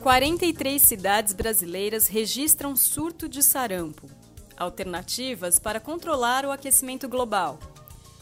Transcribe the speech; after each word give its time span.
43 0.00 0.80
cidades 0.80 1.34
brasileiras 1.34 2.08
registram 2.08 2.74
surto 2.74 3.28
de 3.28 3.42
sarampo. 3.42 4.08
Alternativas 4.56 5.58
para 5.58 5.78
controlar 5.78 6.46
o 6.46 6.50
aquecimento 6.50 7.06
global. 7.06 7.58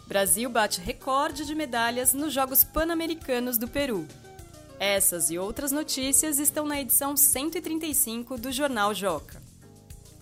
Brasil 0.05 0.51
bate 0.51 0.81
recorde 0.81 1.47
de 1.47 1.55
medalhas 1.55 2.13
nos 2.13 2.33
Jogos 2.33 2.65
Pan-Americanos 2.65 3.57
do 3.57 3.69
Peru. 3.69 4.09
Essas 4.81 5.31
e 5.31 5.39
outras 5.39 5.71
notícias 5.71 6.41
estão 6.41 6.67
na 6.67 6.81
edição 6.81 7.17
135 7.17 8.37
do 8.37 8.51
Jornal 8.51 8.93
Joca. 8.93 9.41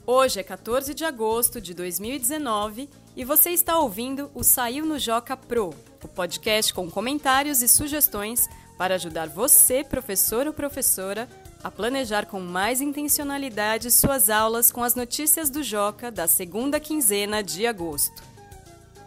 Hoje 0.07 0.41
é 0.41 0.43
14 0.43 0.93
de 0.93 1.07
agosto 1.07 1.59
de 1.59 1.73
2019 1.73 2.91
e 3.16 3.25
você 3.25 3.48
está 3.50 3.79
ouvindo 3.79 4.30
o 4.34 4.45
Saiu 4.45 4.84
no 4.84 4.98
Joca 4.98 5.36
Pro, 5.38 5.70
o 6.04 6.09
podcast 6.09 6.75
com 6.75 6.91
comentários 6.91 7.62
e 7.62 7.68
sugestões 7.68 8.46
para 8.77 8.96
ajudar 8.96 9.29
você, 9.29 9.82
professor 9.82 10.46
ou 10.46 10.52
professora, 10.52 11.27
a 11.62 11.70
planejar 11.70 12.27
com 12.27 12.41
mais 12.41 12.80
intencionalidade 12.80 13.91
suas 13.91 14.30
aulas 14.30 14.70
com 14.70 14.83
as 14.83 14.95
notícias 14.95 15.51
do 15.51 15.62
Joca 15.62 16.10
da 16.10 16.27
segunda 16.27 16.78
quinzena 16.78 17.42
de 17.42 17.66
agosto. 17.66 18.23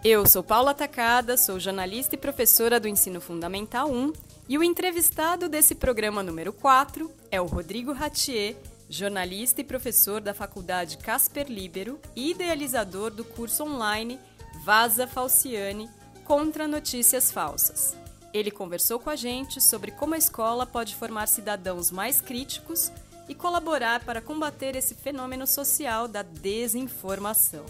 Eu 0.04 0.26
sou 0.26 0.42
Paula 0.42 0.74
Tacada, 0.74 1.36
sou 1.36 1.60
jornalista 1.60 2.16
e 2.16 2.18
professora 2.18 2.80
do 2.80 2.88
Ensino 2.88 3.20
Fundamental 3.20 3.92
1 3.92 4.14
e 4.48 4.58
o 4.58 4.64
entrevistado 4.64 5.50
desse 5.50 5.76
programa 5.76 6.24
número 6.24 6.54
4 6.54 7.12
é 7.30 7.42
o 7.42 7.46
Rodrigo 7.46 7.92
Ratier, 7.92 8.56
jornalista 8.90 9.62
e 9.62 9.64
professor 9.64 10.22
da 10.22 10.34
Faculdade 10.34 10.98
Casper 10.98 11.48
Libero 11.48 12.00
e 12.16 12.32
idealizador 12.32 13.12
do 13.12 13.24
curso 13.24 13.64
online 13.64 14.20
Vaza 14.64 15.06
Falciane 15.06 15.90
contra 16.24 16.68
notícias 16.68 17.32
falsas. 17.32 17.99
Ele 18.34 18.52
conversou 18.52 19.00
com 19.00 19.10
a 19.10 19.16
gente 19.16 19.60
sobre 19.60 19.92
como 19.92 20.14
a 20.14 20.18
escola 20.18 20.66
pode 20.66 20.96
formar 20.96 21.28
cidadãos 21.28 21.90
mais 21.90 22.22
críticos 22.22 22.92
e 23.28 23.36
colaborar 23.36 24.04
para 24.04 24.22
combater 24.22 24.76
esse 24.76 24.94
fenômeno 24.94 25.48
social 25.48 26.08
da 26.08 26.22
desinformação. 26.22 27.66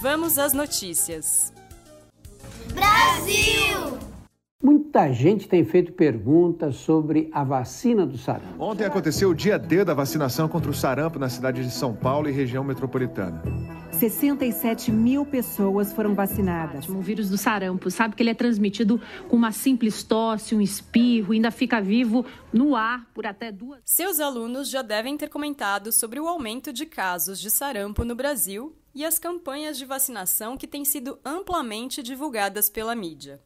Vamos 0.00 0.38
às 0.38 0.52
notícias. 0.52 1.52
Brasil! 2.72 3.98
Muita 4.62 5.12
gente 5.12 5.48
tem 5.48 5.64
feito 5.64 5.92
perguntas 5.92 6.76
sobre 6.76 7.28
a 7.32 7.44
vacina 7.44 8.04
do 8.04 8.18
sarampo. 8.18 8.60
Ontem 8.60 8.84
aconteceu 8.84 9.30
o 9.30 9.34
dia 9.34 9.56
D 9.56 9.84
da 9.84 9.94
vacinação 9.94 10.48
contra 10.48 10.70
o 10.70 10.74
sarampo 10.74 11.18
na 11.18 11.28
cidade 11.28 11.62
de 11.62 11.70
São 11.70 11.94
Paulo 11.94 12.28
e 12.28 12.32
região 12.32 12.64
metropolitana. 12.64 13.40
67 13.98 14.92
mil 14.92 15.26
pessoas 15.26 15.92
foram 15.92 16.14
vacinadas. 16.14 16.88
O 16.88 17.00
vírus 17.00 17.28
do 17.28 17.36
sarampo, 17.36 17.90
sabe 17.90 18.14
que 18.14 18.22
ele 18.22 18.30
é 18.30 18.34
transmitido 18.34 19.00
com 19.28 19.34
uma 19.34 19.50
simples 19.50 20.04
tosse, 20.04 20.54
um 20.54 20.60
espirro, 20.60 21.32
ainda 21.32 21.50
fica 21.50 21.80
vivo 21.80 22.24
no 22.52 22.76
ar 22.76 23.04
por 23.12 23.26
até 23.26 23.50
duas. 23.50 23.80
Seus 23.84 24.20
alunos 24.20 24.70
já 24.70 24.82
devem 24.82 25.16
ter 25.16 25.28
comentado 25.28 25.90
sobre 25.90 26.20
o 26.20 26.28
aumento 26.28 26.72
de 26.72 26.86
casos 26.86 27.40
de 27.40 27.50
sarampo 27.50 28.04
no 28.04 28.14
Brasil 28.14 28.72
e 28.94 29.04
as 29.04 29.18
campanhas 29.18 29.76
de 29.76 29.84
vacinação 29.84 30.56
que 30.56 30.68
têm 30.68 30.84
sido 30.84 31.18
amplamente 31.24 32.00
divulgadas 32.00 32.70
pela 32.70 32.94
mídia. 32.94 33.42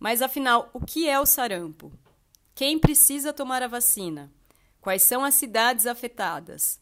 Mas 0.00 0.20
afinal, 0.20 0.70
o 0.72 0.80
que 0.84 1.08
é 1.08 1.20
o 1.20 1.26
sarampo? 1.26 1.92
Quem 2.52 2.80
precisa 2.80 3.32
tomar 3.32 3.62
a 3.62 3.68
vacina? 3.68 4.32
Quais 4.80 5.04
são 5.04 5.24
as 5.24 5.36
cidades 5.36 5.86
afetadas? 5.86 6.80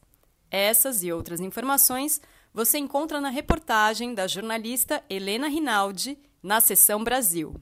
Essas 0.51 1.03
e 1.03 1.13
outras 1.13 1.41
informações 1.41 2.21
você 2.53 2.79
encontra 2.79 3.21
na 3.21 3.31
reportagem 3.31 4.15
da 4.15 4.27
jornalista 4.27 5.03
Helena 5.09 5.49
Rinaldi 5.49 6.19
na 6.43 6.61
seção 6.61 7.03
Brasil. 7.03 7.55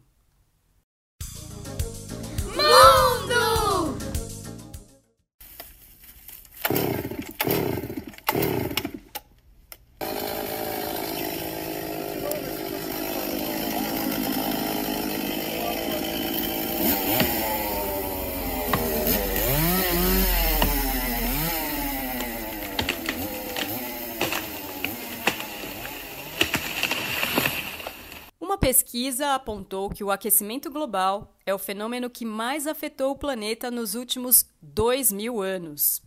Pesquisa 28.61 29.35
apontou 29.35 29.89
que 29.89 30.05
o 30.05 30.11
aquecimento 30.11 30.71
global 30.71 31.35
é 31.47 31.55
o 31.55 31.59
fenômeno 31.59 32.11
que 32.11 32.27
mais 32.27 32.67
afetou 32.67 33.13
o 33.13 33.17
planeta 33.17 33.71
nos 33.71 33.95
últimos 33.95 34.45
dois 34.61 35.11
mil 35.11 35.41
anos. 35.41 36.03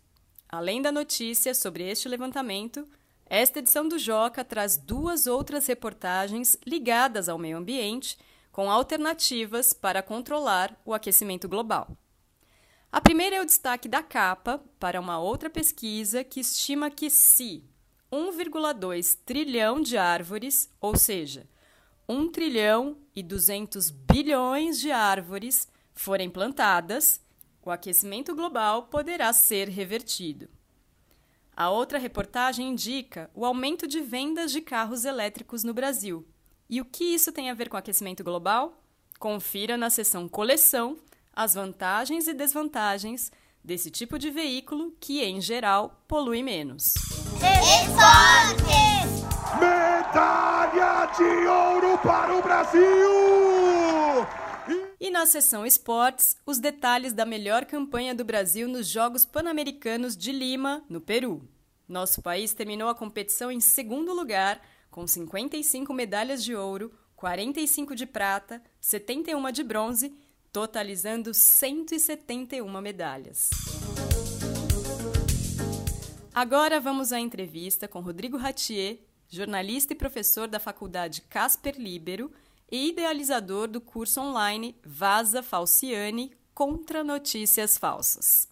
Além 0.48 0.80
da 0.80 0.92
notícia 0.92 1.52
sobre 1.52 1.82
este 1.90 2.08
levantamento, 2.08 2.86
esta 3.26 3.58
edição 3.58 3.88
do 3.88 3.98
Joca 3.98 4.44
traz 4.44 4.76
duas 4.76 5.26
outras 5.26 5.66
reportagens 5.66 6.56
ligadas 6.64 7.28
ao 7.28 7.38
meio 7.38 7.56
ambiente 7.56 8.16
com 8.52 8.70
alternativas 8.70 9.72
para 9.72 10.00
controlar 10.00 10.80
o 10.84 10.94
aquecimento 10.94 11.48
global. 11.48 11.88
A 12.92 13.00
primeira 13.00 13.34
é 13.34 13.42
o 13.42 13.46
destaque 13.46 13.88
da 13.88 14.00
capa 14.00 14.62
para 14.78 15.00
uma 15.00 15.18
outra 15.18 15.50
pesquisa 15.50 16.22
que 16.22 16.38
estima 16.38 16.88
que 16.88 17.10
se 17.10 17.64
1,2 18.12 19.18
trilhão 19.26 19.80
de 19.80 19.98
árvores, 19.98 20.70
ou 20.80 20.96
seja, 20.96 21.48
1 22.08 22.28
trilhão 22.30 22.96
e 23.14 23.22
200 23.22 23.90
bilhões 23.90 24.78
de 24.78 24.90
árvores 24.90 25.68
forem 25.94 26.28
plantadas, 26.28 27.20
o 27.62 27.70
aquecimento 27.70 28.34
global 28.34 28.84
poderá 28.84 29.32
ser 29.32 29.68
revertido. 29.68 30.48
A 31.56 31.70
outra 31.70 31.98
reportagem 31.98 32.70
indica 32.70 33.30
o 33.32 33.44
aumento 33.44 33.86
de 33.86 34.00
vendas 34.00 34.50
de 34.50 34.60
carros 34.60 35.04
elétricos 35.04 35.62
no 35.62 35.72
Brasil. 35.72 36.26
E 36.68 36.80
o 36.80 36.84
que 36.84 37.04
isso 37.04 37.30
tem 37.30 37.48
a 37.48 37.54
ver 37.54 37.68
com 37.68 37.76
aquecimento 37.76 38.24
global? 38.24 38.82
Confira 39.18 39.76
na 39.76 39.88
seção 39.88 40.28
Coleção 40.28 40.98
as 41.32 41.54
vantagens 41.54 42.26
e 42.26 42.34
desvantagens 42.34 43.30
desse 43.62 43.90
tipo 43.90 44.18
de 44.18 44.30
veículo 44.30 44.94
que, 45.00 45.22
em 45.22 45.40
geral, 45.40 46.04
polui 46.06 46.42
menos. 46.42 46.94
Esportes! 47.80 49.23
De 51.04 51.46
ouro 51.46 51.98
para 51.98 52.34
o 52.34 52.42
Brasil! 52.42 52.82
E 54.98 55.10
na 55.10 55.26
seção 55.26 55.66
esportes, 55.66 56.36
os 56.46 56.58
detalhes 56.58 57.12
da 57.12 57.26
melhor 57.26 57.66
campanha 57.66 58.14
do 58.14 58.24
Brasil 58.24 58.66
nos 58.66 58.88
Jogos 58.88 59.24
Pan-Americanos 59.26 60.16
de 60.16 60.32
Lima, 60.32 60.82
no 60.88 61.02
Peru. 61.02 61.46
Nosso 61.86 62.22
país 62.22 62.54
terminou 62.54 62.88
a 62.88 62.94
competição 62.94 63.52
em 63.52 63.60
segundo 63.60 64.14
lugar, 64.14 64.60
com 64.90 65.06
55 65.06 65.92
medalhas 65.92 66.42
de 66.42 66.56
ouro, 66.56 66.90
45 67.14 67.94
de 67.94 68.06
prata, 68.06 68.62
71 68.80 69.52
de 69.52 69.62
bronze, 69.62 70.16
totalizando 70.50 71.34
171 71.34 72.80
medalhas. 72.80 73.50
Agora 76.34 76.80
vamos 76.80 77.12
à 77.12 77.20
entrevista 77.20 77.86
com 77.86 78.00
Rodrigo 78.00 78.36
Ratier, 78.36 78.98
jornalista 79.34 79.92
e 79.92 79.96
professor 79.96 80.48
da 80.48 80.58
Faculdade 80.58 81.22
Casper 81.22 81.74
Libero 81.78 82.30
e 82.70 82.88
idealizador 82.88 83.68
do 83.68 83.80
curso 83.80 84.20
online 84.20 84.76
Vaza 84.84 85.42
Falciane 85.42 86.32
contra 86.54 87.04
notícias 87.04 87.76
falsas. 87.76 88.48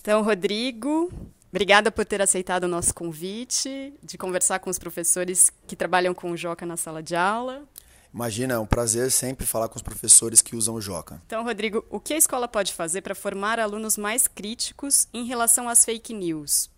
Então, 0.00 0.22
Rodrigo, 0.22 1.12
obrigada 1.50 1.90
por 1.90 2.04
ter 2.04 2.22
aceitado 2.22 2.64
o 2.64 2.68
nosso 2.68 2.94
convite 2.94 3.92
de 4.02 4.16
conversar 4.16 4.58
com 4.58 4.70
os 4.70 4.78
professores 4.78 5.50
que 5.66 5.76
trabalham 5.76 6.14
com 6.14 6.30
o 6.30 6.36
Joca 6.36 6.64
na 6.64 6.76
sala 6.76 7.02
de 7.02 7.14
aula. 7.14 7.66
Imagina, 8.14 8.54
é 8.54 8.58
um 8.58 8.66
prazer 8.66 9.10
sempre 9.10 9.44
falar 9.44 9.68
com 9.68 9.76
os 9.76 9.82
professores 9.82 10.40
que 10.40 10.56
usam 10.56 10.74
o 10.74 10.80
Joca. 10.80 11.20
Então, 11.26 11.44
Rodrigo, 11.44 11.84
o 11.90 12.00
que 12.00 12.14
a 12.14 12.16
escola 12.16 12.48
pode 12.48 12.72
fazer 12.72 13.02
para 13.02 13.14
formar 13.14 13.60
alunos 13.60 13.96
mais 13.96 14.26
críticos 14.26 15.06
em 15.12 15.24
relação 15.24 15.68
às 15.68 15.84
fake 15.84 16.14
news? 16.14 16.70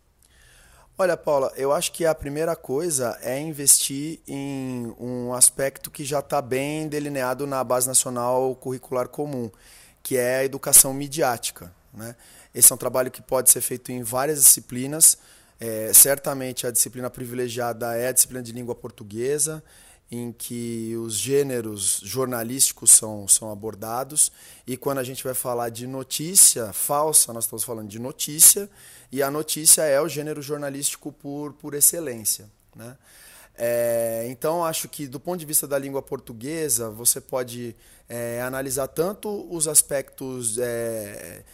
Olha, 1.00 1.16
Paula, 1.16 1.52
eu 1.56 1.72
acho 1.72 1.92
que 1.92 2.04
a 2.04 2.12
primeira 2.12 2.56
coisa 2.56 3.16
é 3.22 3.38
investir 3.38 4.18
em 4.26 4.92
um 4.98 5.32
aspecto 5.32 5.92
que 5.92 6.04
já 6.04 6.18
está 6.18 6.42
bem 6.42 6.88
delineado 6.88 7.46
na 7.46 7.62
Base 7.62 7.86
Nacional 7.86 8.52
Curricular 8.56 9.08
Comum, 9.08 9.48
que 10.02 10.16
é 10.16 10.38
a 10.38 10.44
educação 10.44 10.92
midiática. 10.92 11.72
Né? 11.94 12.16
Esse 12.52 12.72
é 12.72 12.74
um 12.74 12.78
trabalho 12.78 13.12
que 13.12 13.22
pode 13.22 13.48
ser 13.48 13.60
feito 13.60 13.92
em 13.92 14.02
várias 14.02 14.42
disciplinas. 14.42 15.16
É, 15.60 15.92
certamente 15.94 16.66
a 16.66 16.72
disciplina 16.72 17.08
privilegiada 17.08 17.96
é 17.96 18.08
a 18.08 18.12
disciplina 18.12 18.42
de 18.42 18.50
língua 18.50 18.74
portuguesa, 18.74 19.62
em 20.10 20.32
que 20.32 20.96
os 20.96 21.14
gêneros 21.14 22.00
jornalísticos 22.02 22.90
são, 22.90 23.28
são 23.28 23.50
abordados. 23.50 24.32
E 24.66 24.76
quando 24.76 24.98
a 24.98 25.04
gente 25.04 25.22
vai 25.22 25.34
falar 25.34 25.68
de 25.68 25.86
notícia 25.86 26.72
falsa, 26.72 27.32
nós 27.32 27.44
estamos 27.44 27.64
falando 27.64 27.88
de 27.88 27.98
notícia 27.98 28.70
e 29.12 29.22
a 29.22 29.30
notícia 29.30 29.82
é 29.82 30.00
o 30.00 30.08
gênero 30.08 30.40
jornalístico 30.40 31.12
por, 31.12 31.52
por 31.52 31.74
excelência. 31.74 32.48
Né? 32.74 32.96
É, 33.54 34.26
então, 34.30 34.64
acho 34.64 34.88
que 34.88 35.06
do 35.06 35.18
ponto 35.18 35.40
de 35.40 35.44
vista 35.44 35.66
da 35.66 35.78
língua 35.78 36.00
portuguesa, 36.00 36.88
você 36.88 37.20
pode 37.20 37.76
é, 38.08 38.40
analisar 38.40 38.86
tanto 38.86 39.46
os 39.52 39.66
aspectos 39.68 40.56
é, 40.58 41.44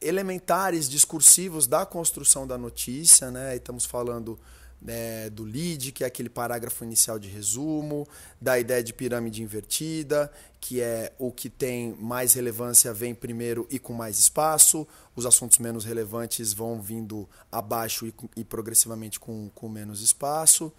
elementares 0.00 0.88
discursivos 0.88 1.66
da 1.66 1.84
construção 1.86 2.46
da 2.46 2.58
notícia, 2.58 3.30
né? 3.30 3.54
E 3.54 3.56
estamos 3.56 3.84
falando 3.86 4.38
né, 4.84 5.30
do 5.30 5.42
lead, 5.42 5.90
que 5.92 6.04
é 6.04 6.06
aquele 6.06 6.28
parágrafo 6.28 6.84
inicial 6.84 7.18
de 7.18 7.26
resumo, 7.26 8.06
da 8.38 8.58
ideia 8.58 8.84
de 8.84 8.92
pirâmide 8.92 9.42
invertida, 9.42 10.30
que 10.60 10.82
é 10.82 11.12
o 11.18 11.32
que 11.32 11.48
tem 11.48 11.94
mais 11.94 12.34
relevância 12.34 12.92
vem 12.92 13.14
primeiro 13.14 13.66
e 13.70 13.78
com 13.78 13.94
mais 13.94 14.18
espaço, 14.18 14.86
os 15.16 15.24
assuntos 15.24 15.58
menos 15.58 15.86
relevantes 15.86 16.52
vão 16.52 16.80
vindo 16.82 17.26
abaixo 17.50 18.06
e, 18.06 18.14
e 18.36 18.44
progressivamente 18.44 19.18
com, 19.18 19.50
com 19.54 19.68
menos 19.70 20.02
espaço, 20.02 20.70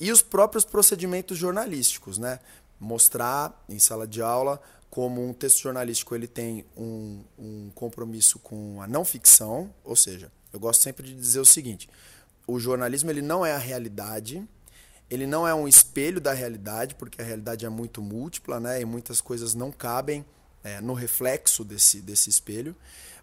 e 0.00 0.10
os 0.10 0.22
próprios 0.22 0.64
procedimentos 0.64 1.38
jornalísticos, 1.38 2.18
né? 2.18 2.40
mostrar 2.80 3.64
em 3.68 3.78
sala 3.78 4.08
de 4.08 4.20
aula 4.20 4.60
como 4.90 5.26
um 5.26 5.32
texto 5.32 5.62
jornalístico 5.62 6.14
ele 6.16 6.26
tem 6.26 6.66
um, 6.76 7.22
um 7.38 7.70
compromisso 7.74 8.40
com 8.40 8.82
a 8.82 8.88
não 8.88 9.04
ficção, 9.04 9.72
ou 9.84 9.94
seja, 9.94 10.30
eu 10.52 10.60
gosto 10.60 10.82
sempre 10.82 11.06
de 11.06 11.14
dizer 11.14 11.40
o 11.40 11.44
seguinte: 11.44 11.88
o 12.46 12.58
jornalismo 12.58 13.10
ele 13.10 13.22
não 13.22 13.44
é 13.44 13.52
a 13.52 13.58
realidade, 13.58 14.46
ele 15.10 15.26
não 15.26 15.46
é 15.46 15.54
um 15.54 15.68
espelho 15.68 16.20
da 16.20 16.32
realidade, 16.32 16.94
porque 16.94 17.20
a 17.20 17.24
realidade 17.24 17.66
é 17.66 17.68
muito 17.68 18.00
múltipla, 18.00 18.58
né? 18.58 18.80
E 18.80 18.84
muitas 18.84 19.20
coisas 19.20 19.54
não 19.54 19.70
cabem 19.70 20.24
é, 20.64 20.80
no 20.80 20.94
reflexo 20.94 21.64
desse, 21.64 22.00
desse 22.00 22.30
espelho, 22.30 22.74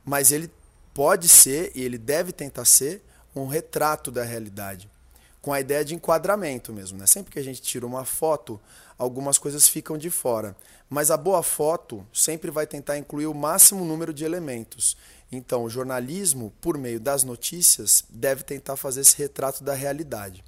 mas 0.06 0.32
ele 0.32 0.52
pode 0.94 1.28
ser 1.28 1.72
e 1.76 1.84
ele 1.84 1.98
deve 1.98 2.32
tentar 2.32 2.66
ser 2.66 3.02
um 3.36 3.48
retrato 3.48 4.12
da 4.12 4.24
realidade, 4.24 4.90
com 5.42 5.54
a 5.54 5.60
ideia 5.60 5.84
de 5.84 5.96
enquadramento 5.96 6.74
mesmo, 6.74 6.98
né? 6.98 7.08
Sempre 7.08 7.32
que 7.32 7.40
a 7.40 7.44
gente 7.44 7.62
tira 7.62 7.86
uma 7.86 8.06
foto, 8.06 8.60
algumas 8.98 9.38
coisas 9.38 9.68
ficam 9.68 9.98
de 9.98 10.10
fora, 10.10 10.56
mas 10.90 11.10
a 11.10 11.18
boa 11.18 11.42
foto 11.42 12.06
sempre 12.14 12.52
vai 12.52 12.68
tentar 12.68 12.98
incluir 12.98 13.28
o 13.28 13.34
máximo 13.34 13.86
número 13.86 14.14
de 14.14 14.26
elementos. 14.26 14.98
Então, 15.32 15.64
o 15.64 15.70
jornalismo, 15.70 16.52
por 16.60 16.78
meio 16.78 17.00
das 17.00 17.24
notícias, 17.24 18.04
deve 18.10 18.44
tentar 18.44 18.76
fazer 18.76 19.02
esse 19.02 19.18
retrato 19.18 19.64
da 19.64 19.74
realidade. 19.74 20.44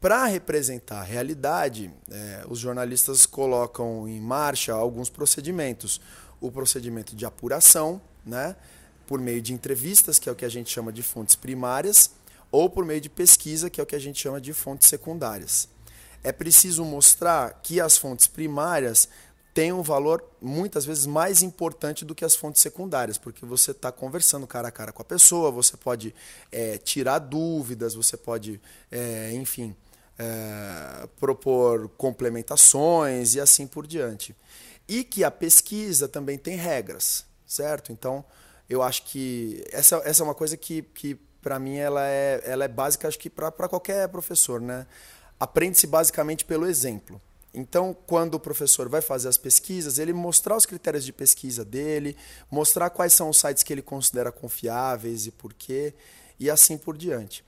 Para 0.00 0.26
representar 0.26 1.00
a 1.00 1.04
realidade, 1.04 1.88
é, 2.10 2.44
os 2.48 2.58
jornalistas 2.58 3.24
colocam 3.24 4.08
em 4.08 4.20
marcha 4.20 4.72
alguns 4.72 5.08
procedimentos. 5.08 6.00
O 6.40 6.50
procedimento 6.50 7.14
de 7.14 7.24
apuração, 7.24 8.02
né, 8.26 8.56
por 9.06 9.20
meio 9.20 9.40
de 9.40 9.52
entrevistas, 9.52 10.18
que 10.18 10.28
é 10.28 10.32
o 10.32 10.34
que 10.34 10.44
a 10.44 10.48
gente 10.48 10.70
chama 10.70 10.92
de 10.92 11.04
fontes 11.04 11.36
primárias, 11.36 12.10
ou 12.50 12.68
por 12.68 12.84
meio 12.84 13.00
de 13.00 13.08
pesquisa, 13.08 13.70
que 13.70 13.80
é 13.80 13.84
o 13.84 13.86
que 13.86 13.94
a 13.94 14.00
gente 14.00 14.20
chama 14.20 14.40
de 14.40 14.52
fontes 14.52 14.88
secundárias. 14.88 15.68
É 16.24 16.32
preciso 16.32 16.84
mostrar 16.84 17.60
que 17.62 17.80
as 17.80 17.96
fontes 17.96 18.26
primárias 18.26 19.08
tem 19.54 19.72
um 19.72 19.82
valor 19.82 20.24
muitas 20.40 20.84
vezes 20.84 21.06
mais 21.06 21.42
importante 21.42 22.04
do 22.04 22.14
que 22.14 22.24
as 22.24 22.34
fontes 22.34 22.62
secundárias, 22.62 23.18
porque 23.18 23.44
você 23.44 23.72
está 23.72 23.92
conversando 23.92 24.46
cara 24.46 24.68
a 24.68 24.70
cara 24.70 24.92
com 24.92 25.02
a 25.02 25.04
pessoa, 25.04 25.50
você 25.50 25.76
pode 25.76 26.14
é, 26.50 26.78
tirar 26.78 27.18
dúvidas, 27.18 27.94
você 27.94 28.16
pode, 28.16 28.60
é, 28.90 29.32
enfim, 29.34 29.76
é, 30.18 31.08
propor 31.20 31.88
complementações 31.96 33.34
e 33.34 33.40
assim 33.40 33.66
por 33.66 33.86
diante. 33.86 34.34
E 34.88 35.04
que 35.04 35.22
a 35.22 35.30
pesquisa 35.30 36.08
também 36.08 36.38
tem 36.38 36.56
regras, 36.56 37.24
certo? 37.46 37.92
Então, 37.92 38.24
eu 38.68 38.82
acho 38.82 39.04
que 39.04 39.62
essa, 39.70 39.96
essa 40.04 40.22
é 40.22 40.24
uma 40.24 40.34
coisa 40.34 40.56
que, 40.56 40.82
que 40.82 41.18
para 41.42 41.58
mim, 41.58 41.76
ela 41.76 42.06
é, 42.06 42.40
ela 42.44 42.64
é 42.64 42.68
básica, 42.68 43.08
acho 43.08 43.18
que 43.18 43.28
para 43.28 43.68
qualquer 43.68 44.08
professor, 44.08 44.60
né? 44.60 44.86
Aprende-se 45.38 45.88
basicamente 45.88 46.44
pelo 46.44 46.66
exemplo. 46.66 47.20
Então, 47.54 47.94
quando 48.06 48.34
o 48.34 48.40
professor 48.40 48.88
vai 48.88 49.02
fazer 49.02 49.28
as 49.28 49.36
pesquisas, 49.36 49.98
ele 49.98 50.12
mostrar 50.12 50.56
os 50.56 50.64
critérios 50.64 51.04
de 51.04 51.12
pesquisa 51.12 51.64
dele, 51.64 52.16
mostrar 52.50 52.88
quais 52.88 53.12
são 53.12 53.28
os 53.28 53.38
sites 53.38 53.62
que 53.62 53.72
ele 53.72 53.82
considera 53.82 54.32
confiáveis 54.32 55.26
e 55.26 55.30
por 55.30 55.52
quê, 55.52 55.92
e 56.40 56.48
assim 56.50 56.78
por 56.78 56.96
diante. 56.96 57.44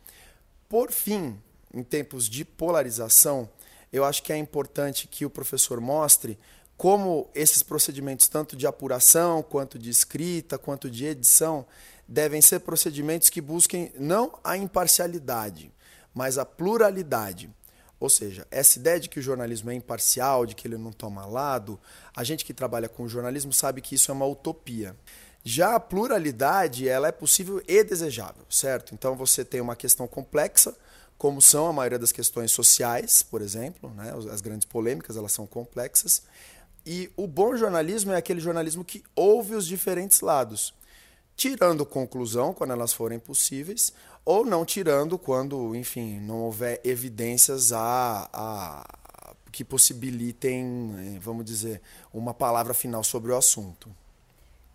Por 0.68 0.92
fim, 0.92 1.38
em 1.72 1.82
tempos 1.82 2.28
de 2.28 2.44
polarização, 2.44 3.48
eu 3.90 4.04
acho 4.04 4.22
que 4.22 4.32
é 4.32 4.36
importante 4.36 5.08
que 5.08 5.24
o 5.24 5.30
professor 5.30 5.80
mostre 5.80 6.38
como 6.76 7.30
esses 7.34 7.62
procedimentos, 7.62 8.28
tanto 8.28 8.56
de 8.56 8.66
apuração, 8.66 9.42
quanto 9.42 9.78
de 9.78 9.88
escrita, 9.88 10.58
quanto 10.58 10.90
de 10.90 11.06
edição, 11.06 11.64
devem 12.06 12.42
ser 12.42 12.60
procedimentos 12.60 13.30
que 13.30 13.40
busquem 13.40 13.92
não 13.98 14.38
a 14.42 14.56
imparcialidade, 14.56 15.72
mas 16.12 16.36
a 16.36 16.44
pluralidade. 16.44 17.48
Ou 18.04 18.10
seja, 18.10 18.46
essa 18.50 18.78
ideia 18.78 19.00
de 19.00 19.08
que 19.08 19.18
o 19.18 19.22
jornalismo 19.22 19.70
é 19.70 19.74
imparcial, 19.74 20.44
de 20.44 20.54
que 20.54 20.68
ele 20.68 20.76
não 20.76 20.92
toma 20.92 21.24
lado, 21.24 21.80
a 22.14 22.22
gente 22.22 22.44
que 22.44 22.52
trabalha 22.52 22.86
com 22.86 23.08
jornalismo 23.08 23.50
sabe 23.50 23.80
que 23.80 23.94
isso 23.94 24.10
é 24.10 24.14
uma 24.14 24.26
utopia. 24.26 24.94
Já 25.42 25.74
a 25.74 25.80
pluralidade, 25.80 26.86
ela 26.86 27.08
é 27.08 27.12
possível 27.12 27.62
e 27.66 27.82
desejável, 27.82 28.44
certo? 28.50 28.94
Então 28.94 29.16
você 29.16 29.42
tem 29.42 29.58
uma 29.58 29.74
questão 29.74 30.06
complexa, 30.06 30.76
como 31.16 31.40
são 31.40 31.66
a 31.66 31.72
maioria 31.72 31.98
das 31.98 32.12
questões 32.12 32.52
sociais, 32.52 33.22
por 33.22 33.40
exemplo, 33.40 33.88
né? 33.94 34.12
as 34.30 34.42
grandes 34.42 34.66
polêmicas, 34.66 35.16
elas 35.16 35.32
são 35.32 35.46
complexas. 35.46 36.24
E 36.84 37.10
o 37.16 37.26
bom 37.26 37.56
jornalismo 37.56 38.12
é 38.12 38.18
aquele 38.18 38.38
jornalismo 38.38 38.84
que 38.84 39.02
ouve 39.16 39.54
os 39.54 39.66
diferentes 39.66 40.20
lados, 40.20 40.74
tirando 41.36 41.84
conclusão 41.84 42.52
quando 42.52 42.72
elas 42.72 42.92
forem 42.92 43.18
possíveis, 43.18 43.92
ou 44.24 44.44
não 44.44 44.64
tirando 44.64 45.18
quando, 45.18 45.74
enfim, 45.74 46.18
não 46.20 46.42
houver 46.42 46.80
evidências 46.84 47.72
a, 47.72 48.28
a, 48.32 49.34
que 49.52 49.64
possibilitem, 49.64 51.18
vamos 51.20 51.44
dizer, 51.44 51.80
uma 52.12 52.32
palavra 52.32 52.72
final 52.72 53.04
sobre 53.04 53.32
o 53.32 53.36
assunto. 53.36 53.94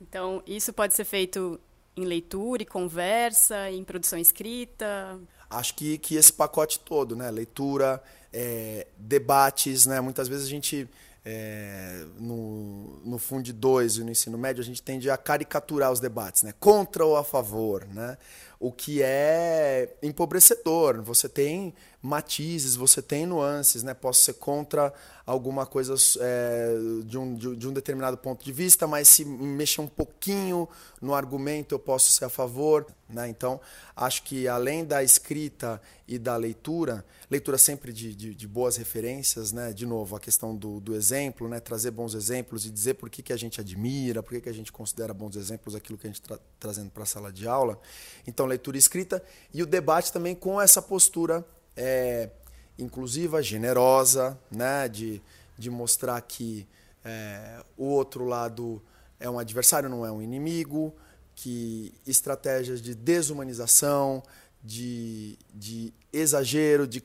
Então, 0.02 0.42
isso 0.46 0.72
pode 0.72 0.96
ser 0.96 1.04
feito 1.04 1.60
em 1.98 2.06
leitura 2.06 2.64
e 2.64 2.66
conversa, 2.66 3.70
em 3.70 3.84
produção 3.84 4.18
escrita? 4.18 5.20
Acho 5.50 5.76
que, 5.76 5.98
que 5.98 6.16
esse 6.16 6.32
pacote 6.32 6.80
todo, 6.80 7.16
né? 7.16 7.30
Leitura, 7.32 8.02
é, 8.32 8.88
debates, 8.98 9.86
né? 9.86 10.00
Muitas 10.00 10.28
vezes 10.28 10.46
a 10.46 10.50
gente 10.50 10.88
é, 11.32 12.06
no, 12.18 13.00
no 13.06 13.20
Fundo 13.20 13.54
2 13.54 13.98
e 13.98 14.04
no 14.04 14.10
ensino 14.10 14.38
médio, 14.38 14.62
a 14.62 14.66
gente 14.66 14.82
tende 14.82 15.10
a 15.10 15.18
caricaturar 15.18 15.92
os 15.92 16.00
debates, 16.00 16.42
né? 16.42 16.54
contra 16.60 17.06
ou 17.06 17.16
a 17.16 17.24
favor, 17.24 17.86
né? 17.86 18.18
O 18.60 18.72
que 18.72 19.02
é 19.02 19.96
empobrecedor. 20.04 21.02
Você 21.02 21.30
tem 21.30 21.74
matizes, 22.02 22.76
você 22.76 23.02
tem 23.02 23.26
nuances, 23.26 23.84
né? 23.84 23.94
Posso 23.94 24.22
ser 24.22 24.34
contra 24.34 24.94
alguma 25.30 25.66
coisa 25.66 25.94
é, 26.22 26.76
de, 27.06 27.18
um, 27.18 27.36
de, 27.36 27.68
um 27.68 27.74
determinado 27.74 28.18
ponto 28.18 28.44
de 28.44 28.52
vista, 28.52 28.88
mas 28.88 29.08
se 29.08 29.24
mexer 29.24 29.80
um 29.80 29.88
pouquinho 29.88 30.68
no 31.00 31.14
argumento 31.14 31.76
eu 31.76 31.80
posso 31.80 32.12
ser 32.12 32.26
a 32.26 32.30
favor. 32.30 32.88
Né? 33.08 33.28
Então, 33.28 33.60
acho 33.96 34.24
que 34.24 34.48
além 34.48 34.86
da 34.86 35.04
escrita 35.04 35.82
e 36.08 36.18
da 36.18 36.36
leitura, 36.36 37.06
leitura 37.30 37.58
sempre 37.58 37.92
de, 37.92 38.16
de, 38.16 38.34
de 38.34 38.48
boas 38.48 38.78
referências, 38.78 39.52
né? 39.52 39.72
de 39.72 39.86
novo, 39.86 40.16
a 40.16 40.20
questão 40.20 40.56
do, 40.56 40.80
do 40.80 40.96
exemplo, 40.96 41.48
né? 41.48 41.60
trazer 41.60 41.92
bons 41.92 42.16
exemplos 42.16 42.66
e 42.66 42.72
dizer 42.72 42.96
por 42.96 43.10
que, 43.10 43.22
que 43.22 43.34
a 43.34 43.38
gente 43.38 43.60
admira, 43.60 44.24
por 44.24 44.34
que, 44.34 44.42
que 44.42 44.50
a 44.50 44.54
gente 44.54 44.72
considera 44.72 45.14
bons 45.14 45.36
exemplos 45.36 45.76
aquilo 45.76 45.98
que 45.98 46.08
a 46.08 46.10
gente 46.10 46.22
está 46.22 46.40
trazendo 46.60 46.90
para 46.90 47.04
a 47.04 47.06
sala 47.06 47.32
de 47.32 47.48
aula. 47.48 47.80
Então, 48.26 48.48
leitura 48.50 48.78
escrita 48.78 49.24
e 49.54 49.64
o 49.64 49.66
debate 49.66 50.12
também 50.12 50.36
com 50.36 50.60
essa 50.60 50.82
postura 50.82 51.46
é, 51.76 52.30
inclusiva, 52.78 53.42
generosa, 53.42 54.38
né? 54.52 54.88
de, 54.88 55.22
de 55.58 55.70
mostrar 55.70 56.20
que 56.22 56.68
é, 57.04 57.64
o 57.78 57.86
outro 57.86 58.26
lado 58.26 58.82
é 59.20 59.30
um 59.30 59.40
adversário, 59.40 59.90
não 59.90 60.06
é 60.06 60.12
um 60.12 60.22
inimigo, 60.22 60.94
que 61.36 61.94
estratégias 62.06 62.82
de 62.82 62.94
desumanização, 62.94 64.22
de, 64.64 65.38
de 65.54 65.94
exagero, 66.12 66.86
de 66.86 67.02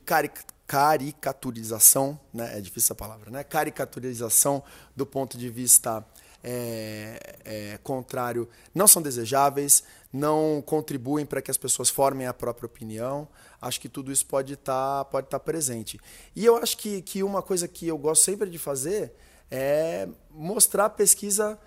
caricaturização, 0.67 2.19
né? 2.33 2.59
é 2.59 2.61
difícil 2.61 2.87
essa 2.87 2.95
palavra, 2.95 3.31
né? 3.31 3.45
caricaturização 3.45 4.63
do 4.97 5.07
ponto 5.07 5.39
de 5.39 5.49
vista 5.49 6.05
é, 6.45 7.19
é, 7.45 7.79
contrário 7.83 8.47
não 8.75 8.87
são 8.87 9.01
desejáveis, 9.01 9.83
não 10.13 10.63
contribuem 10.65 11.25
para 11.25 11.41
que 11.41 11.51
as 11.51 11.57
pessoas 11.57 11.89
formem 11.89 12.27
a 12.27 12.35
própria 12.35 12.67
opinião. 12.67 13.27
Acho 13.61 13.81
que 13.81 13.89
tudo 13.89 14.13
isso 14.13 14.27
pode 14.27 14.53
estar 14.53 14.99
tá, 14.99 15.05
pode 15.07 15.29
tá 15.29 15.41
presente. 15.41 15.99
E 16.37 16.45
eu 16.45 16.57
acho 16.59 16.77
que, 16.77 17.01
que 17.01 17.23
uma 17.23 17.43
coisa 17.43 17.67
que 17.67 17.89
eu 17.89 17.97
gosto 17.97 18.23
sempre 18.23 18.51
de 18.51 18.59
fazer 18.59 19.15
é 19.51 20.07
mostrar 20.31 20.85
a 20.85 20.91
pesquisa. 20.91 21.59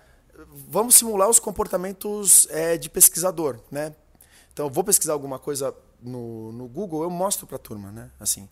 Vamos 0.68 0.94
simular 0.94 1.28
os 1.28 1.40
comportamentos 1.40 2.46
é, 2.50 2.78
de 2.78 2.88
pesquisador, 2.88 3.58
né? 3.70 3.92
Então, 4.52 4.70
vou 4.70 4.84
pesquisar 4.84 5.12
alguma 5.12 5.38
coisa 5.38 5.74
no, 6.00 6.52
no 6.52 6.68
Google, 6.68 7.02
eu 7.02 7.10
mostro 7.10 7.46
para 7.46 7.56
a 7.56 7.58
turma, 7.58 7.90
né? 7.90 8.10
Assim, 8.20 8.48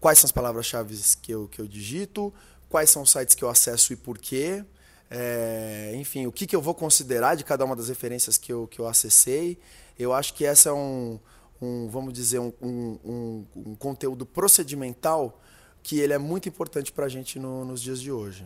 quais 0.00 0.18
são 0.18 0.26
as 0.26 0.32
palavras-chave 0.32 0.98
que 1.22 1.32
eu, 1.32 1.46
que 1.46 1.60
eu 1.60 1.66
digito, 1.66 2.34
quais 2.68 2.90
são 2.90 3.02
os 3.02 3.10
sites 3.10 3.34
que 3.34 3.44
eu 3.44 3.48
acesso 3.48 3.92
e 3.92 3.96
por 3.96 4.18
quê, 4.18 4.64
é, 5.10 5.92
enfim, 5.94 6.26
o 6.26 6.32
que, 6.32 6.46
que 6.46 6.54
eu 6.54 6.60
vou 6.60 6.74
considerar 6.74 7.34
de 7.34 7.44
cada 7.44 7.64
uma 7.64 7.74
das 7.74 7.88
referências 7.88 8.36
que 8.36 8.52
eu, 8.52 8.66
que 8.66 8.78
eu 8.78 8.86
acessei. 8.86 9.58
Eu 9.98 10.12
acho 10.12 10.34
que 10.34 10.44
essa 10.44 10.68
é 10.68 10.72
um, 10.72 11.18
um 11.60 11.88
vamos 11.88 12.12
dizer, 12.12 12.38
um, 12.38 12.52
um, 12.62 13.46
um, 13.56 13.74
conteúdo 13.74 14.26
procedimental 14.26 15.40
que 15.82 15.98
ele 15.98 16.12
é 16.12 16.18
muito 16.18 16.48
importante 16.48 16.92
para 16.92 17.06
a 17.06 17.08
gente 17.08 17.38
no, 17.38 17.64
nos 17.64 17.80
dias 17.80 18.00
de 18.00 18.12
hoje. 18.12 18.44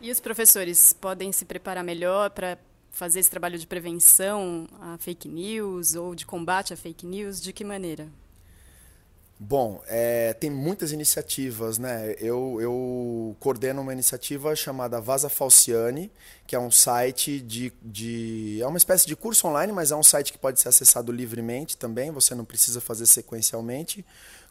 E 0.00 0.10
os 0.10 0.20
professores 0.20 0.92
podem 0.92 1.32
se 1.32 1.44
preparar 1.44 1.82
melhor 1.82 2.30
para 2.30 2.58
fazer 2.90 3.20
esse 3.20 3.30
trabalho 3.30 3.58
de 3.58 3.66
prevenção 3.66 4.68
a 4.80 4.98
fake 4.98 5.28
news 5.28 5.94
ou 5.94 6.14
de 6.14 6.26
combate 6.26 6.74
a 6.74 6.76
fake 6.76 7.06
news? 7.06 7.40
De 7.40 7.52
que 7.52 7.64
maneira? 7.64 8.08
Bom, 9.44 9.82
é, 9.88 10.32
tem 10.34 10.48
muitas 10.48 10.92
iniciativas, 10.92 11.76
né? 11.76 12.14
Eu, 12.20 12.60
eu 12.60 13.36
coordeno 13.40 13.82
uma 13.82 13.92
iniciativa 13.92 14.54
chamada 14.54 15.00
Vaza 15.00 15.28
Falciane, 15.28 16.12
que 16.46 16.54
é 16.54 16.60
um 16.60 16.70
site 16.70 17.40
de, 17.40 17.72
de. 17.82 18.60
É 18.62 18.66
uma 18.68 18.78
espécie 18.78 19.04
de 19.04 19.16
curso 19.16 19.48
online, 19.48 19.72
mas 19.72 19.90
é 19.90 19.96
um 19.96 20.02
site 20.02 20.32
que 20.32 20.38
pode 20.38 20.60
ser 20.60 20.68
acessado 20.68 21.10
livremente 21.10 21.76
também, 21.76 22.12
você 22.12 22.36
não 22.36 22.44
precisa 22.44 22.80
fazer 22.80 23.04
sequencialmente, 23.04 24.06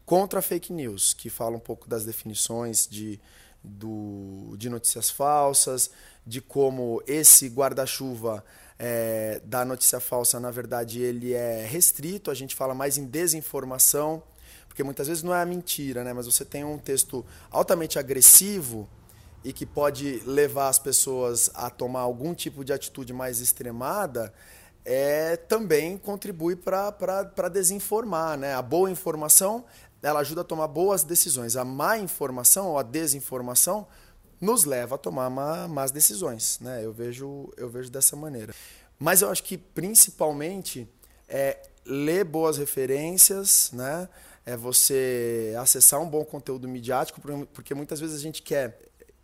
contra 0.05 0.41
fake 0.41 0.73
news, 0.73 1.13
que 1.13 1.29
fala 1.29 1.55
um 1.55 1.61
pouco 1.61 1.87
das 1.87 2.03
definições 2.03 2.85
de, 2.85 3.17
do, 3.63 4.55
de 4.57 4.69
notícias 4.69 5.09
falsas, 5.09 5.89
de 6.27 6.41
como 6.41 7.01
esse 7.07 7.47
guarda-chuva 7.47 8.43
é, 8.77 9.41
da 9.45 9.63
notícia 9.63 10.01
falsa, 10.01 10.37
na 10.37 10.51
verdade, 10.51 10.99
ele 10.99 11.31
é 11.31 11.65
restrito, 11.65 12.29
a 12.29 12.33
gente 12.33 12.53
fala 12.53 12.75
mais 12.75 12.97
em 12.97 13.05
desinformação 13.05 14.21
porque 14.71 14.85
muitas 14.85 15.09
vezes 15.09 15.21
não 15.21 15.35
é 15.35 15.41
a 15.41 15.45
mentira, 15.45 16.01
né? 16.01 16.13
Mas 16.13 16.25
você 16.25 16.45
tem 16.45 16.63
um 16.63 16.77
texto 16.77 17.25
altamente 17.51 17.99
agressivo 17.99 18.87
e 19.43 19.51
que 19.51 19.65
pode 19.65 20.21
levar 20.25 20.69
as 20.69 20.79
pessoas 20.79 21.51
a 21.53 21.69
tomar 21.69 21.99
algum 21.99 22.33
tipo 22.33 22.63
de 22.63 22.71
atitude 22.71 23.11
mais 23.11 23.41
extremada, 23.41 24.33
é, 24.85 25.35
também 25.35 25.97
contribui 25.97 26.55
para 26.55 27.49
desinformar. 27.51 28.37
Né? 28.37 28.55
A 28.55 28.61
boa 28.61 28.89
informação 28.89 29.65
ela 30.01 30.21
ajuda 30.21 30.39
a 30.39 30.45
tomar 30.45 30.67
boas 30.67 31.03
decisões. 31.03 31.57
A 31.57 31.65
má 31.65 31.97
informação 31.97 32.69
ou 32.69 32.79
a 32.79 32.83
desinformação 32.83 33.85
nos 34.39 34.63
leva 34.63 34.95
a 34.95 34.97
tomar 34.97 35.29
má, 35.29 35.67
más 35.67 35.91
decisões. 35.91 36.59
Né? 36.61 36.85
Eu, 36.85 36.93
vejo, 36.93 37.51
eu 37.57 37.69
vejo 37.69 37.91
dessa 37.91 38.15
maneira. 38.15 38.55
Mas 38.97 39.21
eu 39.21 39.29
acho 39.29 39.43
que 39.43 39.57
principalmente 39.57 40.87
é 41.27 41.59
ler 41.85 42.23
boas 42.23 42.57
referências, 42.57 43.69
né? 43.73 44.07
É 44.45 44.57
você 44.57 45.53
acessar 45.59 46.01
um 46.01 46.09
bom 46.09 46.25
conteúdo 46.25 46.67
midiático, 46.67 47.21
porque 47.53 47.73
muitas 47.73 47.99
vezes 47.99 48.15
a 48.15 48.21
gente 48.21 48.41
quer 48.41 48.79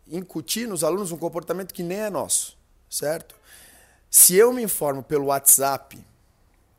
incutir 0.06 0.66
nos 0.68 0.84
alunos 0.84 1.12
um 1.12 1.18
comportamento 1.18 1.74
que 1.74 1.82
nem 1.82 1.98
é 1.98 2.10
nosso, 2.10 2.56
certo? 2.88 3.34
Se 4.10 4.34
eu 4.36 4.52
me 4.52 4.62
informo 4.62 5.02
pelo 5.02 5.26
WhatsApp, 5.26 5.98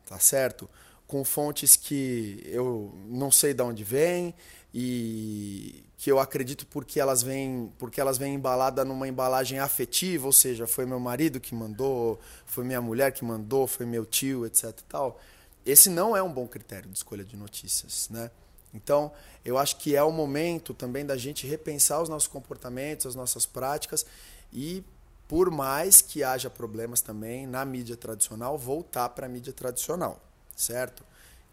tá 0.07 0.17
certo? 0.19 0.69
Com 1.05 1.23
fontes 1.23 1.75
que 1.75 2.41
eu 2.45 2.93
não 3.07 3.31
sei 3.31 3.53
de 3.53 3.61
onde 3.61 3.83
vêm 3.83 4.33
e 4.73 5.83
que 5.97 6.09
eu 6.09 6.17
acredito 6.17 6.65
porque 6.65 6.99
elas 6.99 7.21
vêm, 7.21 7.71
porque 7.77 7.99
elas 7.99 8.17
vêm 8.17 8.35
embalada 8.35 8.85
numa 8.85 9.07
embalagem 9.07 9.59
afetiva, 9.59 10.25
ou 10.25 10.31
seja, 10.31 10.65
foi 10.65 10.85
meu 10.85 10.99
marido 10.99 11.39
que 11.39 11.53
mandou, 11.53 12.19
foi 12.45 12.63
minha 12.63 12.81
mulher 12.81 13.11
que 13.11 13.23
mandou, 13.23 13.67
foi 13.67 13.85
meu 13.85 14.05
tio, 14.05 14.45
etc 14.45 14.71
tal 14.87 15.19
esse 15.65 15.89
não 15.89 16.15
é 16.15 16.23
um 16.23 16.31
bom 16.31 16.47
critério 16.47 16.89
de 16.89 16.97
escolha 16.97 17.23
de 17.23 17.35
notícias, 17.35 18.09
né? 18.09 18.31
Então, 18.73 19.11
eu 19.43 19.57
acho 19.57 19.77
que 19.77 19.95
é 19.95 20.03
o 20.03 20.11
momento 20.11 20.73
também 20.73 21.05
da 21.05 21.17
gente 21.17 21.47
repensar 21.47 22.01
os 22.01 22.09
nossos 22.09 22.27
comportamentos, 22.27 23.05
as 23.05 23.15
nossas 23.15 23.45
práticas 23.45 24.05
e, 24.53 24.83
por 25.27 25.49
mais 25.49 26.01
que 26.01 26.23
haja 26.23 26.49
problemas 26.49 27.01
também 27.01 27.47
na 27.47 27.65
mídia 27.65 27.97
tradicional, 27.97 28.57
voltar 28.57 29.09
para 29.09 29.25
a 29.25 29.29
mídia 29.29 29.53
tradicional, 29.53 30.21
certo? 30.55 31.03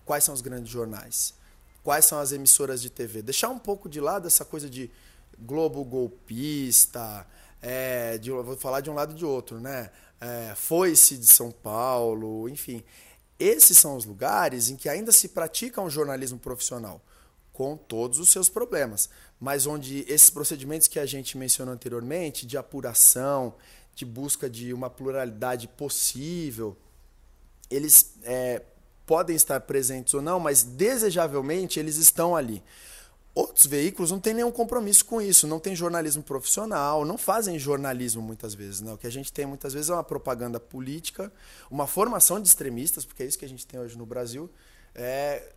Quais 0.05 0.25
são 0.25 0.35
os 0.35 0.41
grandes 0.41 0.71
jornais? 0.71 1.35
Quais 1.83 2.05
são 2.05 2.19
as 2.19 2.33
emissoras 2.33 2.83
de 2.83 2.91
TV? 2.91 3.23
Deixar 3.23 3.49
um 3.49 3.59
pouco 3.59 3.89
de 3.89 4.01
lado 4.01 4.27
essa 4.27 4.45
coisa 4.45 4.69
de 4.69 4.91
Globo 5.39 5.85
golpista, 5.85 7.27
é, 7.61 8.17
de, 8.19 8.31
vou 8.31 8.57
falar 8.57 8.81
de 8.81 8.89
um 8.89 8.95
lado 8.95 9.13
e 9.13 9.17
de 9.17 9.25
outro, 9.25 9.61
né? 9.61 9.91
É, 10.21 10.55
Foi-se 10.57 11.17
de 11.17 11.27
São 11.27 11.51
Paulo, 11.51 12.49
enfim. 12.49 12.83
Esses 13.39 13.79
são 13.79 13.97
os 13.97 14.05
lugares 14.05 14.71
em 14.71 14.77
que 14.77 14.89
ainda 14.89 15.13
se 15.13 15.29
pratica 15.29 15.81
um 15.81 15.91
jornalismo 15.91 16.39
profissional, 16.39 17.03
com 17.53 17.77
todos 17.77 18.19
os 18.19 18.31
seus 18.31 18.49
problemas, 18.49 19.09
mas 19.41 19.67
onde 19.67 20.05
esses 20.09 20.31
procedimentos 20.31 20.89
que 20.89 20.99
a 20.99 21.07
gente 21.07 21.37
mencionou 21.37 21.75
anteriormente, 21.75 22.47
de 22.47 22.57
apuração, 22.57 23.55
de 23.95 24.05
busca 24.05 24.49
de 24.49 24.73
uma 24.73 24.91
pluralidade 24.91 25.69
possível, 25.69 26.77
eles 27.71 28.15
é, 28.23 28.63
podem 29.07 29.37
estar 29.37 29.61
presentes 29.61 30.13
ou 30.15 30.21
não, 30.21 30.41
mas 30.41 30.63
desejavelmente 30.63 31.79
eles 31.79 31.97
estão 31.97 32.37
ali. 32.37 32.63
Outros 33.37 33.67
veículos 33.67 34.11
não 34.11 34.19
têm 34.19 34.33
nenhum 34.33 34.51
compromisso 34.51 35.05
com 35.05 35.21
isso, 35.21 35.47
não 35.47 35.61
tem 35.61 35.77
jornalismo 35.77 36.23
profissional, 36.23 37.05
não 37.05 37.19
fazem 37.19 37.59
jornalismo 37.59 38.23
muitas 38.23 38.55
vezes. 38.55 38.81
Né? 38.81 38.91
O 38.91 38.97
que 38.97 39.07
a 39.07 39.11
gente 39.11 39.31
tem 39.31 39.45
muitas 39.45 39.75
vezes 39.75 39.91
é 39.91 39.93
uma 39.93 40.03
propaganda 40.03 40.59
política, 40.59 41.31
uma 41.71 41.87
formação 41.87 42.41
de 42.41 42.49
extremistas, 42.49 43.05
porque 43.05 43.23
é 43.23 43.27
isso 43.27 43.39
que 43.39 43.45
a 43.45 43.49
gente 43.49 43.67
tem 43.67 43.79
hoje 43.79 43.99
no 43.99 44.07
Brasil, 44.07 44.51
é, 44.95 45.53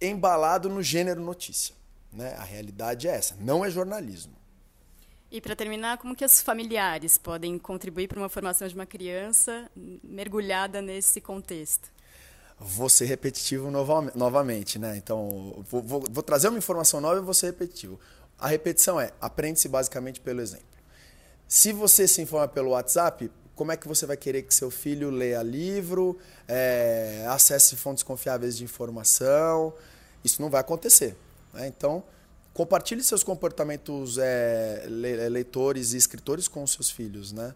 embalado 0.00 0.68
no 0.68 0.80
gênero 0.80 1.20
notícia. 1.20 1.74
Né? 2.12 2.36
A 2.38 2.44
realidade 2.44 3.08
é 3.08 3.16
essa, 3.16 3.36
não 3.40 3.64
é 3.64 3.68
jornalismo. 3.68 4.36
E 5.28 5.40
para 5.40 5.56
terminar, 5.56 5.98
como 5.98 6.14
que 6.14 6.24
os 6.24 6.40
familiares 6.40 7.18
podem 7.18 7.58
contribuir 7.58 8.06
para 8.06 8.20
uma 8.20 8.28
formação 8.28 8.68
de 8.68 8.76
uma 8.76 8.86
criança 8.86 9.68
mergulhada 10.04 10.80
nesse 10.80 11.20
contexto? 11.20 11.90
Vou 12.58 12.88
ser 12.88 13.06
repetitivo 13.06 13.70
novamente, 14.14 14.78
né? 14.78 14.96
Então, 14.96 15.64
vou, 15.70 15.82
vou, 15.82 16.04
vou, 16.10 16.22
trazer 16.22 16.48
uma 16.48 16.58
informação 16.58 17.00
nova 17.00 17.18
e 17.18 17.22
vou 17.22 17.34
ser 17.34 17.46
repetitivo. 17.46 17.98
A 18.38 18.48
repetição 18.48 19.00
é, 19.00 19.12
aprende-se 19.20 19.68
basicamente 19.68 20.20
pelo 20.20 20.40
exemplo. 20.40 20.66
Se 21.46 21.72
você 21.72 22.08
se 22.08 22.22
informa 22.22 22.48
pelo 22.48 22.70
WhatsApp, 22.70 23.30
como 23.54 23.70
é 23.70 23.76
que 23.76 23.86
você 23.86 24.06
vai 24.06 24.16
querer 24.16 24.42
que 24.42 24.54
seu 24.54 24.70
filho 24.70 25.10
leia 25.10 25.42
livro, 25.42 26.18
é, 26.48 27.24
acesse 27.28 27.76
fontes 27.76 28.02
confiáveis 28.02 28.56
de 28.56 28.64
informação? 28.64 29.72
Isso 30.24 30.42
não 30.42 30.50
vai 30.50 30.60
acontecer. 30.60 31.16
Né? 31.52 31.68
Então, 31.68 32.02
compartilhe 32.52 33.02
seus 33.02 33.22
comportamentos 33.22 34.18
é, 34.18 34.84
leitores 34.88 35.92
e 35.92 35.96
escritores 35.96 36.48
com 36.48 36.66
seus 36.66 36.90
filhos, 36.90 37.32
né? 37.32 37.54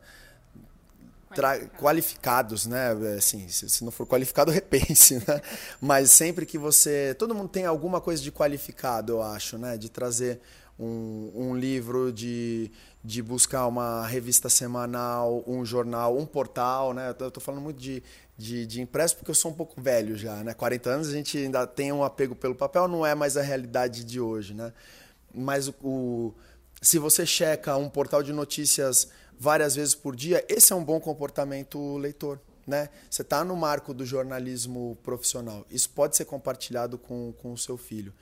Qualificados, 1.79 2.67
né? 2.67 2.93
Assim, 3.17 3.49
se, 3.49 3.69
se, 3.69 3.85
não 3.85 3.91
for 3.91 4.07
qualificado, 4.07 4.51
repense, 4.53 5.17
né? 5.17 5.41
Mas 5.81 6.11
sempre 6.11 6.47
que 6.47 6.59
você. 6.59 7.15
Todo 7.19 7.35
mundo 7.35 7.49
tem 7.49 7.67
alguma 7.67 8.01
coisa 8.01 8.23
de 8.23 8.33
qualificado, 8.33 9.13
eu 9.13 9.23
acho, 9.23 9.59
né? 9.59 9.77
De 9.77 9.89
trazer 9.89 10.41
um, 10.79 11.31
um 11.35 11.57
livro, 11.57 12.13
de, 12.13 12.71
de 13.05 13.23
buscar 13.23 13.67
uma 13.67 14.07
revista 14.07 14.49
semanal, 14.49 15.43
um 15.47 15.65
jornal, 15.65 16.17
um 16.17 16.25
portal, 16.25 16.95
né? 16.95 17.15
Eu 17.19 17.31
tô 17.31 17.41
falando 17.41 17.63
muito 17.63 17.79
de, 17.79 18.03
de, 18.37 18.67
de 18.67 18.81
impresso 18.81 19.17
porque 19.17 19.31
eu 19.31 19.35
sou 19.35 19.51
um 19.51 19.55
pouco 19.55 19.81
velho 19.81 20.17
já, 20.17 20.43
né? 20.45 20.55
40 20.55 20.91
anos 20.91 21.09
a 21.09 21.13
gente 21.13 21.37
ainda 21.37 21.67
tem 21.67 21.93
um 21.93 22.05
apego 22.05 22.35
pelo 22.35 22.55
papel, 22.55 22.87
não 22.87 23.05
é 23.05 23.15
mais 23.15 23.37
a 23.37 23.43
realidade 23.43 24.05
de 24.05 24.21
hoje, 24.21 24.55
né? 24.55 24.73
Mas 25.35 25.69
o, 25.69 25.75
o 25.83 26.35
se 26.81 26.99
você 26.99 27.27
checa 27.27 27.77
um 27.77 27.89
portal 27.89 28.23
de 28.23 28.33
notícias 28.33 29.09
várias 29.38 29.76
vezes 29.76 29.95
por 29.95 30.16
dia, 30.16 30.45
esse 30.49 30.73
é 30.73 30.76
um 30.76 30.85
bom 30.85 31.00
comportamento 31.00 31.97
leitor. 31.97 32.40
Né? 32.66 32.90
Você 33.09 33.23
está 33.23 33.42
no 33.45 33.57
marco 33.57 33.95
do 33.95 34.04
jornalismo 34.04 34.99
profissional. 35.02 35.64
Isso 35.71 35.88
pode 35.90 36.16
ser 36.16 36.26
compartilhado 36.26 36.99
com, 36.99 37.33
com 37.38 37.52
o 37.52 37.59
seu 37.59 37.78
filho. 37.78 38.12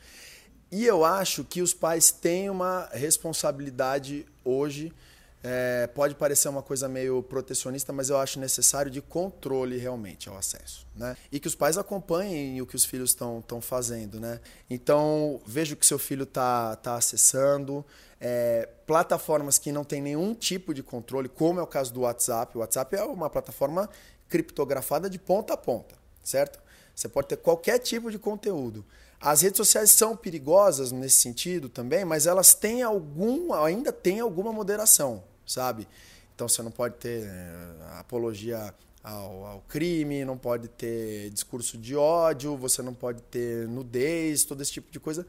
E 0.71 0.85
eu 0.85 1.05
acho 1.05 1.45
que 1.45 1.63
os 1.63 1.75
pais 1.75 2.11
têm 2.11 2.51
uma 2.51 2.89
responsabilidade 2.93 4.27
hoje. 4.45 4.93
É, 5.43 5.87
pode 5.89 6.15
parecer 6.15 6.49
uma 6.49 6.63
coisa 6.63 6.89
meio 6.89 7.23
protecionista, 7.23 7.93
mas 7.93 8.11
eu 8.11 8.19
acho 8.19 8.41
necessário 8.41 8.91
de 8.91 9.01
controle 9.01 9.77
realmente 9.77 10.29
ao 10.29 10.37
acesso. 10.37 10.87
Né? 10.95 11.17
E 11.31 11.39
que 11.39 11.47
os 11.47 11.55
pais 11.55 11.79
acompanhem 11.79 12.61
o 12.61 12.67
que 12.67 12.75
os 12.75 12.85
filhos 12.85 13.11
estão 13.11 13.61
fazendo. 13.61 14.19
Né? 14.19 14.41
Então, 14.69 15.41
veja 15.47 15.75
o 15.75 15.77
que 15.77 15.87
seu 15.87 15.99
filho 15.99 16.25
está 16.25 16.75
tá 16.77 16.97
acessando, 16.97 17.85
é, 18.21 18.69
plataformas 18.87 19.59
que 19.59 19.71
não 19.71 19.85
tem 19.85 20.01
nenhum 20.01 20.35
tipo 20.35 20.75
de 20.75 20.83
controle, 20.83 21.29
como 21.29 21.61
é 21.61 21.63
o 21.63 21.67
caso 21.67 21.93
do 21.93 22.01
WhatsApp. 22.01 22.57
O 22.57 22.61
WhatsApp 22.61 22.97
é 22.97 23.05
uma 23.05 23.31
plataforma 23.31 23.89
criptografada 24.29 25.09
de 25.09 25.19
ponta 25.19 25.55
a 25.55 25.57
ponta, 25.57 25.95
certo? 26.23 26.59
Você 26.95 27.09
pode 27.09 27.29
ter 27.29 27.37
qualquer 27.37 27.79
tipo 27.79 28.11
de 28.11 28.19
conteúdo. 28.19 28.85
As 29.27 29.41
redes 29.41 29.57
sociais 29.57 29.91
são 29.91 30.17
perigosas 30.17 30.93
nesse 30.93 31.17
sentido 31.17 31.69
também, 31.69 32.05
mas 32.05 32.29
elas 32.29 32.55
têm 32.55 32.85
algum, 32.85 33.53
ainda 33.53 33.91
têm 33.91 34.21
alguma 34.21 34.53
moderação, 34.53 35.25
sabe? 35.45 35.89
Então 36.33 36.49
você 36.49 36.63
não 36.63 36.71
pode 36.71 36.95
ter 36.95 37.25
é, 37.25 37.99
apologia 37.99 38.73
ao, 39.03 39.45
ao, 39.45 39.61
crime, 39.63 40.25
não 40.25 40.39
pode 40.39 40.69
ter 40.69 41.31
discurso 41.31 41.77
de 41.77 41.97
ódio, 41.97 42.57
você 42.57 42.83
não 42.83 42.95
pode 42.95 43.21
ter 43.23 43.67
nudez, 43.67 44.45
todo 44.45 44.63
esse 44.63 44.71
tipo 44.71 44.93
de 44.93 45.01
coisa 45.01 45.27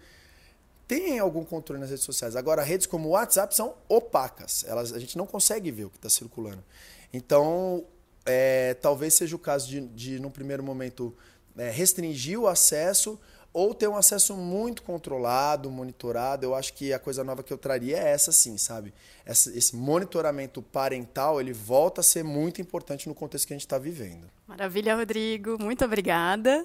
tem 0.88 1.18
algum 1.18 1.44
controle 1.44 1.82
nas 1.82 1.90
redes 1.90 2.06
sociais. 2.06 2.36
Agora, 2.36 2.62
redes 2.62 2.86
como 2.86 3.10
o 3.10 3.12
WhatsApp 3.14 3.56
são 3.56 3.74
opacas. 3.90 4.64
Elas, 4.68 4.94
a 4.94 5.00
gente 5.00 5.18
não 5.18 5.26
consegue 5.26 5.72
ver 5.72 5.86
o 5.86 5.90
que 5.90 5.98
está 5.98 6.10
circulando. 6.10 6.64
Então, 7.12 7.84
é, 8.28 8.76
talvez 8.76 9.16
seja 9.16 9.36
o 9.36 9.40
caso 9.40 9.68
de, 9.68 9.82
de 9.88 10.20
num 10.20 10.30
primeiro 10.30 10.62
momento, 10.62 11.16
é, 11.58 11.72
restringir 11.72 12.40
o 12.40 12.48
acesso 12.48 13.20
ou 13.58 13.74
ter 13.74 13.88
um 13.88 13.98
acesso 13.98 14.36
muito 14.36 14.84
controlado, 14.84 15.72
monitorado. 15.72 16.46
Eu 16.46 16.54
acho 16.54 16.74
que 16.74 16.94
a 16.94 17.00
coisa 17.00 17.24
nova 17.24 17.42
que 17.42 17.52
eu 17.52 17.58
traria 17.58 17.98
é 17.98 18.12
essa 18.12 18.32
sim, 18.32 18.56
sabe? 18.56 18.94
Essa, 19.26 19.50
esse 19.58 19.76
monitoramento 19.76 20.62
parental, 20.62 21.42
ele 21.42 21.54
volta 21.54 22.02
a 22.02 22.04
ser 22.04 22.24
muito 22.24 22.62
importante 22.62 23.10
no 23.10 23.16
contexto 23.16 23.48
que 23.48 23.54
a 23.54 23.56
gente 23.56 23.66
está 23.66 23.80
vivendo. 23.80 24.28
Maravilha, 24.46 24.96
Rodrigo. 24.96 25.58
Muito 25.60 25.84
obrigada. 25.84 26.64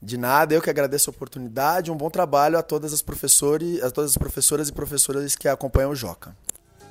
De 0.00 0.16
nada, 0.16 0.54
eu 0.54 0.62
que 0.62 0.70
agradeço 0.70 1.10
a 1.10 1.12
oportunidade. 1.12 1.92
Um 1.92 1.96
bom 1.96 2.08
trabalho 2.08 2.58
a 2.58 2.62
todas 2.62 2.94
as 2.94 3.02
professores, 3.02 3.82
a 3.82 3.90
todas 3.90 4.12
as 4.12 4.16
professoras 4.16 4.70
e 4.70 4.72
professoras 4.72 5.36
que 5.36 5.46
acompanham 5.46 5.90
o 5.90 5.94
Joca. 5.94 6.34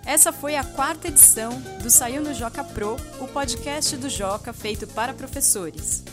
Essa 0.06 0.32
foi 0.32 0.56
a 0.56 0.63
quarta 0.63 1.08
edição 1.08 1.60
do 1.82 1.90
Saiu 1.90 2.22
no 2.22 2.36
Joca 2.36 2.63
Pro, 2.63 2.98
o 3.20 3.28
podcast 3.28 3.98
do 3.98 4.10
Joca 4.10 4.54
feito 4.54 4.86
para 4.86 5.12
professores. 5.12 6.04